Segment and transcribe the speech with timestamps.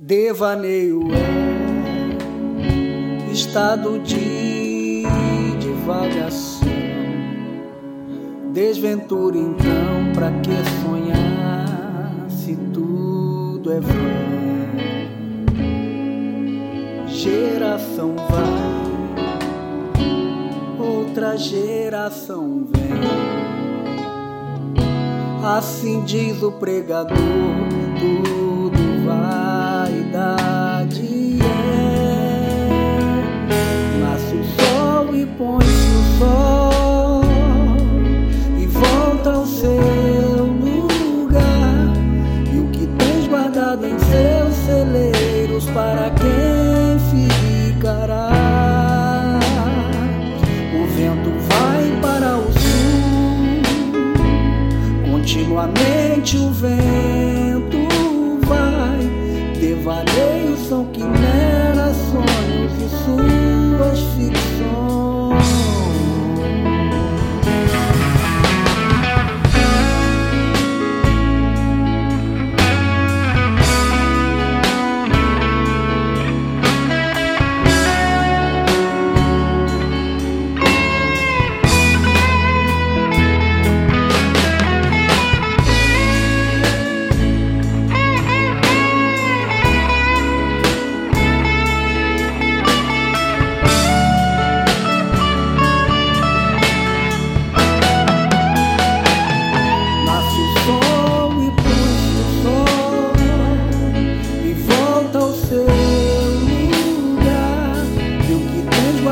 [0.00, 1.58] Devaneio é
[3.32, 5.02] estado de
[5.58, 6.68] divagação.
[8.52, 10.54] Desventura então, pra que
[10.84, 13.96] sonhar se tudo é vão?
[17.08, 18.46] Geração vai,
[20.78, 23.02] outra geração vem.
[25.44, 27.16] Assim diz o pregador,
[27.98, 29.37] tudo vaidade
[35.38, 37.22] põe-se o sol
[38.58, 41.92] e volta ao seu lugar.
[42.52, 46.98] E o que tens guardado em seus celeiros para quem
[47.70, 48.30] ficará?
[50.74, 53.62] O vento vai para o sul,
[55.12, 56.87] continuamente o vento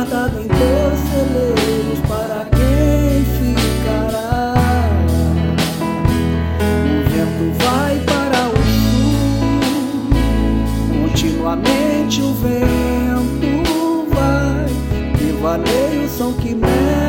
[0.00, 4.54] guardado em teus celeiros para quem ficará?
[6.86, 10.08] O vento vai para o sul,
[11.02, 14.68] continuamente o vento vai.
[15.18, 16.99] Devaneios são quimeras.